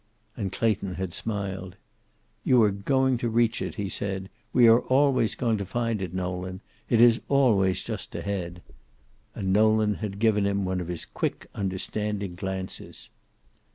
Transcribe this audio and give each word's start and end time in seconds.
And 0.35 0.51
Clayton 0.51 0.95
had 0.95 1.13
smiled. 1.13 1.75
"You 2.43 2.63
are 2.63 2.71
going 2.71 3.19
to 3.19 3.29
reach 3.29 3.61
it," 3.61 3.75
he 3.75 3.87
said. 3.87 4.29
"We 4.51 4.67
are 4.67 4.79
always 4.81 5.35
going 5.35 5.59
to 5.59 5.63
find 5.67 6.01
it, 6.01 6.11
Nolan. 6.11 6.61
It 6.89 6.99
is 6.99 7.21
always 7.27 7.83
just 7.83 8.15
ahead." 8.15 8.63
And 9.35 9.53
Nolan 9.53 9.93
had 10.01 10.17
given 10.17 10.47
him 10.47 10.65
one 10.65 10.81
of 10.81 10.87
his 10.87 11.05
quick 11.05 11.45
understanding 11.53 12.33
glances. 12.33 13.11